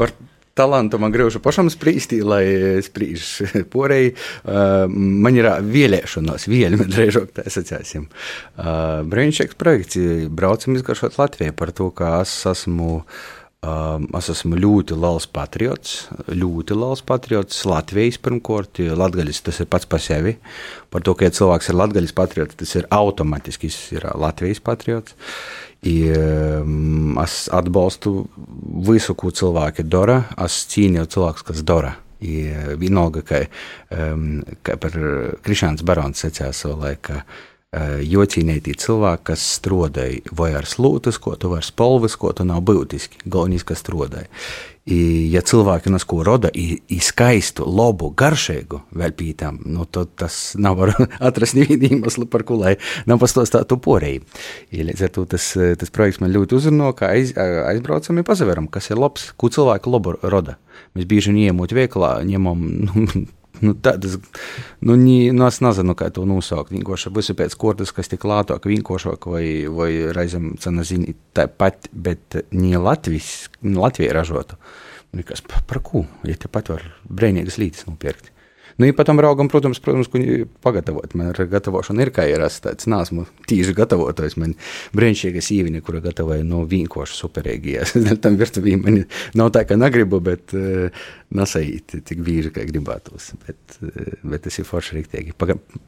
Par 0.00 0.16
talantu 0.58 0.98
man 0.98 1.14
gribētu 1.14 1.44
pašam 1.44 1.70
spriestī, 1.70 2.22
lai 2.26 2.82
spriež 2.82 3.30
porēji. 3.74 4.16
Uh, 4.42 4.90
man 4.90 5.38
ir 5.38 5.52
vēlēšanās, 5.62 6.50
vēlme 6.50 6.90
drēžāk 6.90 7.36
tā 7.38 7.46
sacēsim. 7.52 8.10
Uh, 8.56 9.06
Brīnišķīgs 9.06 9.62
projekts, 9.62 10.04
braucam 10.26 10.74
izgaršot 10.74 11.20
Latviju 11.22 11.54
par 11.54 11.76
to, 11.76 11.92
kā 11.94 12.16
es 12.26 12.40
esmu. 12.50 13.02
Um, 13.04 13.35
es 13.64 14.28
esmu 14.30 14.58
ļoti 14.60 14.96
liels 15.00 15.26
patriots, 15.32 15.94
ļoti 16.28 16.76
liels 16.76 17.02
patriots 17.06 17.64
Latvijas 17.66 18.18
pirmkārt. 18.22 18.80
Latvijas 18.98 19.42
tas 19.46 19.60
ir 19.62 19.70
pats 19.72 19.88
par 19.88 20.02
sevi. 20.02 20.36
Par 20.92 21.02
to, 21.02 21.14
ka 21.16 21.26
ja 21.26 21.34
cilvēks 21.34 21.70
ir 21.70 21.78
Latvijas 21.80 22.14
patriots, 22.16 22.58
tas 22.60 22.74
ir 22.76 22.88
automātiski 22.94 23.70
ir 23.96 24.06
Latvijas 24.14 24.60
patriots. 24.60 25.16
I, 25.86 25.96
um, 26.10 27.16
es 27.22 27.46
atbalstu 27.52 28.26
visu, 28.86 29.14
ko 29.14 29.30
cilvēki 29.30 29.86
dara. 29.86 30.22
Es 30.42 30.64
cīnīju 30.72 31.08
cilvēkus, 31.16 31.46
kas 31.46 31.66
dara. 31.66 31.96
I, 32.20 32.48
vienalga, 32.80 33.22
ka, 33.26 33.42
um, 33.92 34.40
ka 34.64 34.78
par 34.80 34.96
Krišāns 35.44 35.84
Barons 35.86 36.24
secēja 36.24 36.54
savu 36.56 36.80
laiku 36.86 37.20
jocīnētī 38.06 38.76
cilvēki, 38.80 39.26
kas 39.32 39.42
strādāja 39.58 40.36
vai 40.36 40.52
ar 40.56 40.68
slūtas, 40.68 41.18
ko 41.22 41.34
tu 41.36 41.50
vari 41.52 41.66
spolvis, 41.66 42.16
ko 42.16 42.32
tu 42.36 42.46
nav 42.48 42.62
būtiski. 42.66 43.24
Galvenais, 43.26 43.66
kas 43.66 43.82
strādāja. 43.84 44.30
I, 44.86 45.26
ja 45.32 45.40
cilvēki 45.42 45.90
no 45.90 45.98
ko 46.06 46.20
roda 46.22 46.46
i, 46.54 46.76
i 46.94 47.00
skaistu, 47.02 47.64
labu, 47.66 48.12
garšīgu 48.14 48.84
vēl 48.94 49.14
pītām, 49.18 49.58
nu, 49.66 49.82
tad 49.90 50.12
tas 50.22 50.36
nav 50.62 50.76
var 50.78 50.92
atrast 51.28 51.56
nevienu 51.58 51.90
iemeslu, 51.90 52.28
par 52.30 52.44
ko 52.46 52.60
lai 52.60 52.76
nav 53.10 53.18
pastāstītu 53.18 53.80
porēji. 53.82 54.22
Līdz 54.78 55.02
ar 55.08 55.14
to 55.16 55.26
tas, 55.34 55.48
tas 55.80 55.90
projekts 55.90 56.22
man 56.22 56.30
ļoti 56.36 56.60
uzrunā, 56.60 56.92
ka 56.94 57.10
aiz, 57.16 57.34
aizbraucam 57.34 58.22
un 58.22 58.28
pazaveram, 58.28 58.70
kas 58.70 58.92
ir 58.92 59.02
labs, 59.02 59.32
ko 59.34 59.50
cilvēki 59.50 59.90
labu 59.90 60.14
roda. 60.22 60.54
Mēs 60.94 61.10
bieži 61.10 61.34
ņemot 61.34 61.74
veikalā, 61.74 62.20
ņemam 62.30 62.62
nu, 62.86 63.26
Nu, 63.64 63.72
tādas, 63.72 64.18
nu, 64.84 64.96
nī, 65.00 65.30
nu, 65.32 65.46
es 65.48 65.60
nezinu, 65.64 65.96
kā 65.98 66.10
to 66.14 66.26
nosaukt. 66.28 66.74
Vienkārši 66.74 67.12
būs 67.14 67.32
pēc 67.38 67.56
kortas, 67.60 67.92
kas 67.96 68.10
tik 68.12 68.26
lētāk, 68.28 68.68
vienkāršāk, 68.68 69.28
vai, 69.32 69.46
vai 69.72 69.90
reizēm 70.16 70.54
cena 70.60 70.84
zina 70.86 71.14
tāpat, 71.36 71.90
bet 71.92 72.40
nie 72.52 72.76
Latvijas, 72.76 73.48
Latvijai 73.64 74.14
ražotu. 74.16 74.60
Nekas 75.16 75.40
par, 75.46 75.64
par 75.68 75.80
ko? 75.84 76.04
Ja 76.28 76.36
tepat 76.40 76.72
var 76.74 76.88
brīvīgas 77.08 77.60
līdzes 77.62 77.88
nopirkt. 77.88 78.32
Nu, 78.76 78.84
ja 78.84 78.92
patam 78.96 79.20
raugam, 79.24 79.48
protams, 79.48 79.78
protams 79.80 80.10
ko 80.12 80.20
pagatavot. 80.64 81.14
Man 81.16 81.30
ar 81.30 81.38
gatavošanu 81.48 82.02
ir 82.04 82.10
kā 82.12 82.26
ierast 82.28 82.60
tāds, 82.66 82.88
nesmu 82.92 83.24
tīši 83.48 83.72
gatavotājs. 83.76 84.36
Man 84.40 84.52
brīnišķīga 84.96 85.44
sīvina, 85.44 85.80
kura 85.84 86.02
gatavoja 86.04 86.44
no 86.44 86.60
vienkārši 86.68 87.16
superīgijas. 87.16 87.94
Tam 88.24 88.36
virtuvī 88.36 88.76
man 88.80 89.00
nav 89.38 89.52
tā, 89.56 89.64
ka 89.68 89.78
negribu, 89.80 90.20
bet 90.24 90.52
uh, 90.56 91.06
nesait 91.36 91.96
tik 91.96 92.20
bieži, 92.26 92.52
kā 92.52 92.66
gribētos. 92.68 93.32
Bet, 93.46 93.78
uh, 93.80 94.12
bet 94.28 94.44
tas 94.44 94.60
ir 94.60 94.68
forši 94.68 95.00
rīktīgi. 95.00 95.32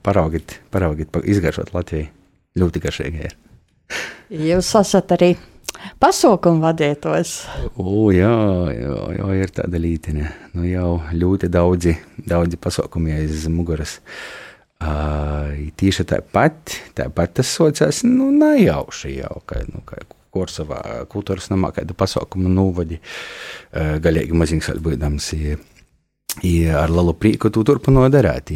Paraugiet, 0.06 0.56
paraugiet, 0.72 1.20
izgaršot 1.28 1.74
Latviju. 1.76 2.08
Ļoti 2.58 2.80
garšīgi 2.82 3.20
ir. 3.28 3.36
Jūs 4.48 4.72
esat 4.80 5.12
arī 5.14 5.34
pasaukumu 6.02 6.62
vadītājs. 6.64 7.32
Jā, 8.14 8.34
jā, 8.74 8.98
jā, 9.18 9.30
ir 9.42 9.54
tāda 9.54 9.80
līnija. 9.82 10.32
Nu, 10.56 10.66
jau 10.68 10.98
ļoti 11.14 11.50
daudzi, 11.52 11.96
daudzi 12.18 12.60
pasaukumi 12.60 13.16
aiz 13.16 13.46
muguras. 13.52 13.98
Uh, 14.78 15.56
tieši 15.74 16.04
tāpat, 16.06 16.76
tāpat 16.94 17.40
tas 17.40 17.50
saucās, 17.50 18.04
nu, 18.06 18.28
nejauši 18.30 19.16
jau, 19.16 19.40
ka, 19.48 19.64
nu, 19.66 19.82
ka 19.82 20.04
Korsavā 20.30 21.02
kultūras 21.10 21.48
namā 21.50 21.72
kādu 21.74 21.96
pasaukumu 21.98 22.52
nuvadi, 22.52 23.00
uh, 23.00 23.96
galīgi 24.04 24.38
maziņš 24.38 24.70
būdams. 24.84 25.32
I 26.42 26.68
ar 26.70 26.90
lielu 26.92 27.14
prieku 27.18 27.50
tu 27.50 27.64
turpināji 27.66 28.14
darīt. 28.14 28.52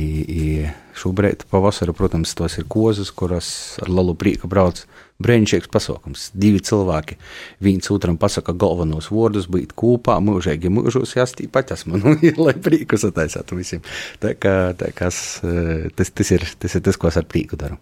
Šobrīd, 0.92 1.46
pavasarī, 1.50 1.94
protams, 1.96 2.34
tos 2.36 2.58
ir 2.60 2.66
kozas, 2.70 3.08
kuras 3.16 3.48
ar 3.82 3.88
lielu 3.90 4.12
prieku 4.18 4.48
brauc 4.50 4.84
brīnišķīgs 5.22 5.70
pasākums. 5.72 6.26
Divi 6.36 6.60
cilvēki 6.62 7.16
viens 7.64 7.88
otram 7.94 8.18
pasaka 8.20 8.54
galvenos 8.58 9.08
vārdus, 9.12 9.48
būt 9.50 9.72
kopā, 9.78 10.18
mūžīgi 10.24 10.70
mūžos, 10.72 11.14
jā, 11.16 11.26
tīpat 11.38 11.72
esmu, 11.76 12.00
nu, 12.02 12.14
lai 12.44 12.54
prieku 12.60 12.98
sataisātu 13.00 13.58
visiem. 13.58 13.82
Tā 14.22 14.34
kā, 14.38 14.74
tā 14.78 14.92
kā 14.96 15.08
eh, 15.08 15.88
tas, 15.96 16.12
tas, 16.12 16.34
ir, 16.36 16.46
tas 16.62 16.76
ir 16.76 16.84
tas, 16.84 17.00
ko 17.00 17.10
es 17.10 17.18
ar 17.20 17.26
prieku 17.30 17.58
daru. 17.58 17.80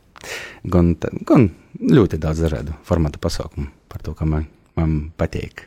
Gan, 0.70 0.94
gan 1.26 1.48
ļoti 1.80 2.20
daudz 2.20 2.44
dažādu 2.44 2.76
formātu 2.86 3.20
pasākumu 3.22 3.70
par 3.90 4.04
to, 4.06 4.14
ka 4.14 4.28
man, 4.28 4.46
man 4.78 4.96
patīk. 5.18 5.66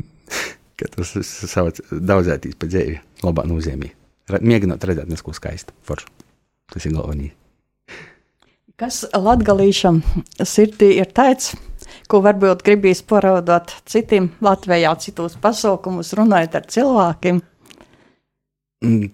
ka 0.80 0.90
tas 0.96 1.14
savs 1.30 1.84
daudzētīs 1.92 2.58
pa 2.58 2.68
dzīvi, 2.72 2.98
labā 3.26 3.46
nozīmī. 3.48 3.92
Mēģinot 4.32 4.84
redzēt 4.86 5.10
nesko 5.10 5.34
skaistu, 5.36 5.74
foršu. 5.86 6.10
Tas 6.72 6.86
ir 6.88 6.94
galvenais. 6.96 7.38
Kas 8.80 9.02
latgalīšam 9.12 10.00
sirdī 10.48 10.94
ir 10.98 11.10
tāds, 11.14 11.52
ko 12.10 12.22
varbūt 12.24 12.64
gribīs 12.66 13.02
paraudot 13.06 13.74
citiem 13.86 14.30
Latvijā, 14.42 14.94
citos 14.98 15.36
pasaukumus, 15.42 16.14
runājot 16.18 16.56
ar 16.58 16.70
cilvēkiem? 16.72 17.42
Mm, 18.82 19.10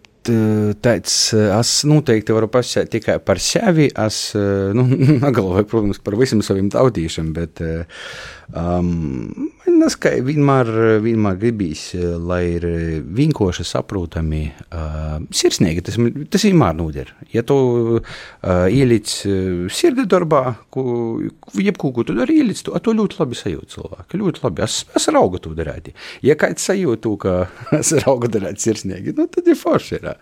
tāds 0.85 1.17
es 1.35 1.73
noteikti 1.89 2.37
varu 2.37 2.49
pasakāt 2.53 2.93
tikai 2.95 3.19
par 3.25 3.41
sevi. 3.43 3.89
Es 4.07 4.21
nu, 4.37 4.87
negalvoju, 5.27 5.69
protams, 5.69 6.01
par 6.05 6.17
visiem 6.21 6.43
saviem 6.45 6.71
tautīšiem, 6.73 7.33
bet 7.37 7.63
um, 7.65 9.51
man 9.79 9.95
kā 10.03 10.13
vienmēr, 10.25 10.69
vienmēr 11.03 11.39
gribīs, 11.41 11.83
lai 11.97 12.43
ir 12.57 12.65
vienkārši 13.15 13.65
saprotami, 13.67 14.43
uh, 14.75 15.19
sirsnīgi. 15.35 15.85
Tas, 15.87 15.99
tas 16.33 16.45
vienmēr 16.47 16.77
noder. 16.79 17.13
Ja 17.33 17.45
tu 17.47 17.57
uh, 17.99 18.03
ieliec 18.71 19.11
sirdi 19.75 20.07
darbā, 20.11 20.43
ko, 20.75 20.85
jebko, 21.55 21.93
ko 21.95 22.05
tu 22.09 22.17
dari, 22.19 22.41
ieliec 22.43 22.63
to, 22.67 22.75
to 22.83 22.95
ļoti 22.97 23.21
labi 23.23 23.39
sajūt 23.39 23.75
cilvēki. 23.77 24.21
Ļoti 24.23 24.45
labi. 24.45 24.65
Es, 24.67 24.81
es 24.99 25.09
raugu 25.15 25.41
to 25.43 25.55
darīt. 25.59 25.93
Ja 26.25 26.37
kāds 26.39 26.67
sajūtu, 26.69 27.15
ka 27.23 27.39
es 27.81 27.95
raugu 28.05 28.31
darīt 28.33 28.63
sirsnīgi, 28.65 29.17
nu, 29.19 29.29
tad 29.33 29.49
ir 29.49 29.59
forši. 29.59 29.99
Ir. 29.99 30.13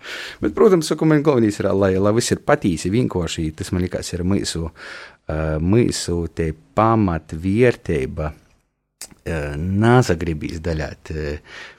Bet, 0.45 0.55
protams, 0.57 0.93
ko 0.97 1.09
man 1.09 1.25
galvenais 1.27 1.61
ir, 1.61 1.71
lai, 1.75 1.95
lai 2.01 2.15
viss 2.17 2.35
ir 2.37 2.45
patīsi, 2.47 2.93
vienkārši 2.95 3.51
tas 3.57 3.73
man 3.75 3.85
liekas 3.87 4.13
ir 4.15 4.25
mūsu, 4.27 4.69
uh, 4.71 5.57
mūsu 5.63 6.23
te 6.37 6.53
pamatvērtība 9.27 9.57
nesagribīs 9.57 10.61
daļāt, 10.63 11.13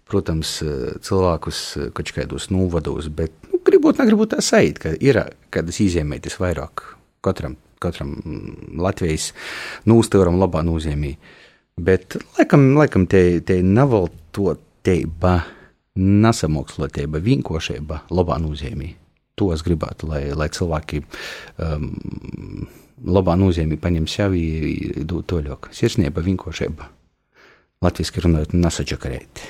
protams, 0.08 0.62
cilvēkus 1.03 1.91
kaut 1.95 2.12
kādos 2.15 2.49
novados, 2.51 3.08
bet 3.10 3.32
nu, 3.51 3.60
gribot, 3.65 3.97
negribot 3.99 4.34
tā 4.34 4.41
sajūt, 4.41 4.80
ka 4.80 4.93
ir 4.99 5.19
kādas 5.49 5.80
izņēmētas 5.80 6.39
vairāk 6.39 6.84
katram, 7.23 7.58
katram 7.80 8.15
Latvijas 8.77 9.34
nūstūram 9.88 10.39
labā 10.39 10.63
nozīmē. 10.67 11.15
Bet 11.77 12.17
laikam, 12.38 12.71
laikam 12.77 13.06
te, 13.08 13.39
te 13.45 13.62
navaltotība, 13.62 15.36
nesamokslotība, 15.97 17.21
vienkāršība 17.21 18.08
labā 18.10 18.39
nozīmē. 18.41 18.93
To 19.38 19.51
es 19.53 19.62
gribētu, 19.62 20.10
lai, 20.10 20.23
lai 20.34 20.49
cilvēki 20.49 21.03
um, 21.62 21.91
labā 23.06 23.38
nozīmē 23.38 23.77
paņem 23.77 24.08
sevi, 24.10 24.43
dod 25.06 25.27
to 25.30 25.43
ļok. 25.45 25.69
Sirsnība, 25.77 26.25
vienkāršība. 26.25 26.96
Latvijasiski 27.85 28.23
runājot, 28.25 28.55
nesačakarēt. 28.57 29.41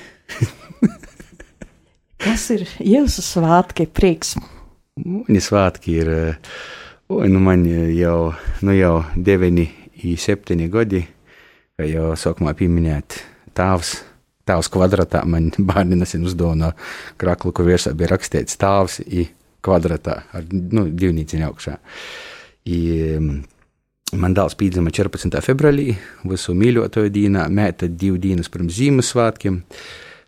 Kas 2.24 2.50
ir 2.52 2.66
jūsu 2.84 3.24
svētki, 3.24 3.86
prieks? 3.88 4.34
Mani 5.00 5.40
svētki 5.44 5.96
ir, 6.02 6.12
oi, 7.14 7.30
nu 7.32 7.40
man 7.44 7.64
jau, 7.68 8.34
nu 8.68 8.76
jau 8.76 8.94
9, 9.16 9.64
7 10.20 10.68
gadi, 10.74 11.06
kā 11.78 11.88
jau 11.88 12.12
sākumā 12.20 12.56
pieminēt, 12.58 13.22
tēvs. 13.58 13.96
Tēvs 14.48 14.70
kvadratā 14.72 15.26
man 15.28 15.50
bērni 15.70 15.98
nesen 16.00 16.28
uzdāvināja 16.28 16.76
kraklu, 17.20 17.52
kur 17.56 17.68
virsā 17.68 17.92
bija 17.96 18.14
rakstīts 18.14 18.60
tēvs 18.60 19.02
i 19.08 19.26
kvadratā 19.64 20.22
ar 20.36 20.48
nu, 20.52 20.86
divnīciņu 20.88 21.48
augšā. 21.48 21.74
I, 22.68 22.80
Man 24.16 24.32
dēls 24.32 24.56
piedzima 24.56 24.88
14. 24.94 25.34
februārī, 25.44 25.90
visu 26.24 26.54
mīļotāju 26.56 27.12
dienā, 27.12 27.42
mēta 27.52 27.90
divas 27.92 28.22
dienas 28.24 28.48
pirms 28.54 28.78
Ziemassvētkiem. 28.78 29.58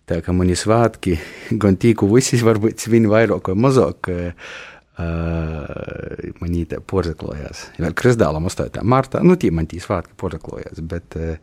Tā 0.10 0.18
kā 0.26 0.34
mani 0.36 0.58
svētki, 0.60 1.14
gan 1.62 1.78
tīku 1.80 2.10
visi, 2.12 2.42
varbūt 2.44 2.90
viņi 2.92 3.12
vairāk 3.12 3.54
vai 3.54 3.56
mazāk, 3.68 4.10
uh, 4.12 4.52
man 5.00 6.50
īstenībā 6.50 6.84
porzaklojās. 6.92 7.70
Vēl 7.80 7.96
kristālam 7.96 8.52
8. 8.52 8.84
martā, 8.84 9.24
nu 9.24 9.40
tie 9.40 9.54
man 9.56 9.70
tie 9.72 9.80
svētki 9.80 10.18
porzaklojās, 10.20 10.84
bet, 10.84 11.16
uh, 11.16 11.40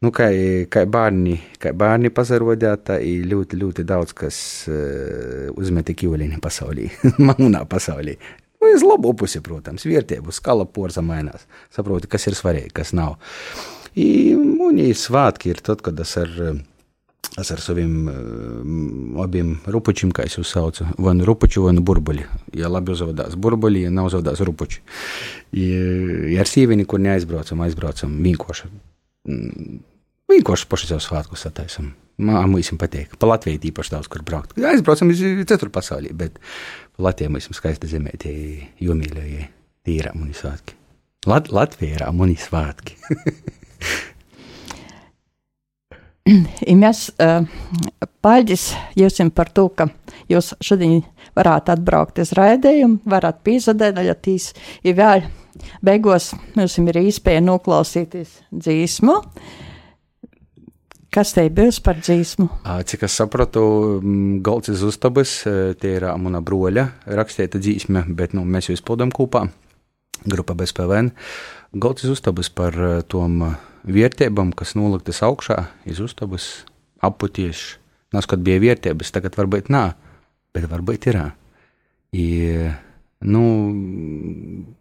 nu, 0.00 0.14
kā, 0.14 0.32
kā 0.72 0.88
bērni, 0.88 1.36
kā 1.60 1.76
bērni 1.76 2.14
pazarodē, 2.16 2.78
tā 2.80 3.00
ir 3.04 3.28
ļoti, 3.28 3.60
ļoti 3.60 3.88
daudz, 3.92 4.16
kas 4.16 4.40
uh, 4.72 5.52
uzmeta 5.52 5.92
kīvuliņu 5.92 6.40
pasaulī, 6.40 6.88
manā 7.28 7.66
pasaulī. 7.68 8.16
Nu, 8.58 8.70
uz 8.74 8.82
labo 8.82 9.12
pusi, 9.14 9.40
protams, 9.44 9.86
vērtību 9.86 10.34
skala 10.34 10.66
porza 10.66 11.02
mainās. 11.04 11.46
Saproti, 11.74 12.10
kas 12.10 12.26
ir 12.26 12.36
svarīgi, 12.38 12.72
kas 12.74 12.90
nav. 12.96 13.18
Un 13.98 14.80
svētki 14.94 15.52
ir 15.52 15.62
tad, 15.64 15.82
kad 15.86 15.98
es 16.02 16.14
ar, 16.18 16.32
es 17.38 17.52
ar 17.54 17.62
saviem 17.62 17.94
um, 18.10 19.20
abiem 19.22 19.54
rupučiem, 19.70 20.10
kā 20.14 20.26
es 20.26 20.36
jūs 20.38 20.50
saucu, 20.54 20.88
vai 20.98 21.14
nu 21.18 21.26
rupuču, 21.28 21.64
vai 21.66 21.76
nu 21.76 21.84
burbuļi. 21.86 22.26
Ja 22.58 22.70
labi 22.70 22.94
uzvedās 22.94 23.38
burbuļi, 23.38 23.86
ja 23.86 23.94
nav 23.94 24.10
uzvedās 24.10 24.42
rupuči. 24.46 24.82
Ja 25.54 26.42
ar 26.42 26.50
sīveni, 26.50 26.86
kur 26.86 27.02
neaizbraucam, 27.02 27.62
aizbraucam 27.66 28.18
vienkārši. 28.26 28.70
Mm, 29.30 29.80
vienkārši 30.34 30.70
paši 30.70 30.92
sev 30.92 31.02
svētkus 31.04 31.46
sataisam. 31.46 31.94
Visiem 32.18 32.78
patīk. 32.80 33.14
Pa 33.18 33.28
Latviju 33.30 33.60
īpaši 33.70 33.94
daudz 33.94 34.08
kur 34.10 34.24
braukt. 34.26 34.56
Aizbraucam 34.58 35.12
uz 35.14 35.20
citur 35.22 35.70
pasaulī, 35.70 36.10
bet 36.18 36.40
Latvijā 36.98 37.30
mums 37.30 37.46
ir 37.46 37.54
skaista 37.54 37.86
zemē, 37.86 38.16
tie 38.18 38.34
jomīļie, 38.82 39.44
tie 39.86 39.98
ir 40.00 40.10
amuni 40.10 40.34
svētki. 40.34 40.74
Lat 41.30 41.50
Latvija 41.58 42.00
ir 42.00 42.06
amuni 42.08 42.34
svētki. 42.38 42.98
Mēs 46.82 47.04
uh, 47.22 47.46
paļģis 48.26 48.64
jums 48.98 49.32
par 49.32 49.52
to, 49.54 49.68
ka 49.70 49.86
jūs 50.28 50.50
šodien 50.60 50.98
varētu 51.38 51.72
atbraukt 51.72 52.18
uz 52.20 52.34
raidījumu, 52.36 52.98
varat 53.08 53.40
pīzadēļatīs, 53.46 54.50
ja 54.84 54.92
vēl 54.98 55.24
beigos 55.86 56.34
mums 56.58 56.76
ir 56.82 57.00
īspēja 57.06 57.46
noklausīties 57.46 58.42
dzīsmu. 58.50 59.16
Uh, 59.22 59.64
Kas 61.18 61.32
te 61.34 61.42
būs 61.50 61.80
par 61.82 61.96
dzīsmu? 61.98 62.44
Cik 62.62 63.00
es 63.08 63.16
sapratu, 63.18 63.62
Golds 64.46 64.70
iz 64.70 64.84
uztabas, 64.86 65.32
tie 65.82 65.96
ir 65.96 66.04
mana 66.14 66.38
broļa 66.46 66.84
rakstīta 67.18 67.58
dzīsme, 67.58 68.04
bet 68.14 68.36
nu, 68.38 68.44
mēs 68.46 68.68
jau 68.68 68.76
izpildām 68.76 69.10
kopā, 69.10 69.48
grupa 70.30 70.54
bez 70.54 70.70
PVN. 70.76 71.10
Golds 71.74 72.06
iz 72.06 72.14
uztabas 72.14 72.52
par 72.54 72.78
tom 73.10 73.42
vietībām, 73.82 74.54
kas 74.54 74.76
noliktas 74.78 75.18
augšā, 75.26 75.58
iz 75.90 75.98
uztabas 76.06 76.46
aputieši. 77.02 77.80
Nav 78.14 78.22
skat 78.22 78.46
bija 78.46 78.62
vietības, 78.68 79.10
tagad 79.10 79.34
varbūt 79.42 79.74
nā, 79.74 79.88
bet 80.54 80.70
varbūt 80.70 81.10
ir. 81.10 81.24
I, 82.14 82.28
nu, 83.26 83.46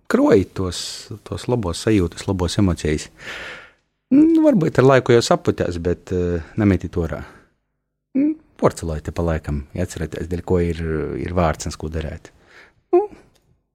kroji 0.05 0.51
tos, 0.53 0.79
tos 1.25 1.49
labos 1.49 1.81
sajūtas, 1.87 2.29
labos 2.29 2.61
emocijas. 2.61 3.09
Nu, 4.13 4.41
varbūt 4.45 4.79
ar 4.79 4.87
laiku 4.87 5.15
jau 5.15 5.23
saputās, 5.25 5.79
bet 5.83 6.13
uh, 6.15 6.43
nemeti 6.59 6.89
to 6.91 7.07
rā. 7.09 7.21
Nu, 8.17 8.35
Porcelāti 8.57 9.13
pa 9.13 9.21
laikam, 9.21 9.65
atcerieties, 9.77 10.29
dēļ 10.31 10.43
ko 10.47 10.57
ir, 10.63 10.79
ir 11.21 11.33
vārds 11.37 11.67
un 11.69 11.75
ko 11.77 11.91
darīt. 11.93 12.31
Nu, 12.95 13.03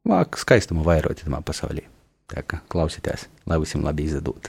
vāk 0.09 0.41
skaistumu 0.41 0.83
vairot 0.87 1.23
tamā 1.23 1.39
pasaulī. 1.47 1.85
Tā 2.33 2.43
kā 2.49 2.59
klausieties, 2.73 3.29
lai 3.47 3.61
visiem 3.63 3.85
labi 3.87 4.09
izdod. 4.09 4.49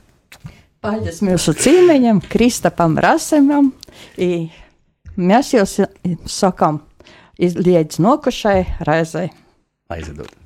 Paldies 0.84 1.22
mūsu 1.24 1.54
cīmeņam, 1.56 2.24
Kristapam 2.32 2.98
Rasemam. 3.04 3.70
I 4.18 4.50
mēs 5.20 5.54
jūs 5.54 5.78
sakam, 6.32 6.82
līdz 7.38 8.02
nokušai 8.04 8.60
reizei. 8.88 9.30
Aizdod. 9.94 10.32
Pī 10.32 10.43